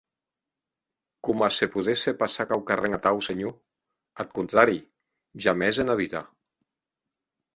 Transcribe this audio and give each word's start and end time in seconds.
Coma 1.27 1.49
se 1.57 1.67
podesse 1.73 2.11
passar 2.21 2.45
quauquarren 2.53 2.97
atau, 2.97 3.19
senhor; 3.29 3.53
ath 4.23 4.33
contrari, 4.37 4.79
jamès 5.47 5.83
ena 5.85 5.99
vida. 6.03 6.23